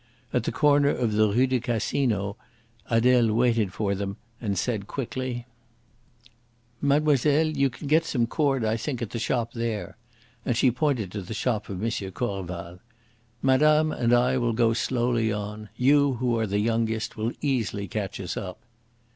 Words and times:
At 0.33 0.45
the 0.45 0.51
corner 0.51 0.89
of 0.89 1.13
the 1.13 1.29
Rue 1.29 1.45
du 1.45 1.59
Casino 1.59 2.35
Adele 2.89 3.31
waited 3.31 3.71
for 3.71 3.93
them 3.93 4.17
and 4.41 4.57
said 4.57 4.87
quickly: 4.87 5.45
"Mademoiselle, 6.81 7.45
you 7.49 7.69
can 7.69 7.85
get 7.85 8.03
some 8.05 8.25
cord, 8.25 8.65
I 8.65 8.77
think, 8.77 9.03
at 9.03 9.11
the 9.11 9.19
shop 9.19 9.51
there," 9.53 9.97
and 10.43 10.57
she 10.57 10.71
pointed 10.71 11.11
to 11.11 11.21
the 11.21 11.35
shop 11.35 11.69
of 11.69 11.83
M. 11.83 11.91
Corval. 12.13 12.79
"Madame 13.43 13.91
and 13.91 14.11
I 14.11 14.39
will 14.39 14.53
go 14.53 14.73
slowly 14.73 15.31
on; 15.31 15.69
you, 15.75 16.13
who 16.13 16.35
are 16.35 16.47
the 16.47 16.57
youngest, 16.59 17.15
will 17.15 17.33
easily 17.39 17.87
catch 17.87 18.19
us 18.19 18.35
up." 18.35 18.59